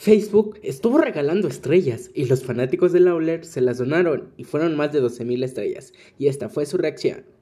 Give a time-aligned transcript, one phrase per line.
[0.00, 4.94] Facebook estuvo regalando estrellas y los fanáticos de Lawler se las donaron y fueron más
[4.94, 7.26] de 12.000 estrellas y esta fue su reacción.